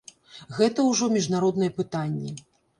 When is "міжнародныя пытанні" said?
1.19-2.37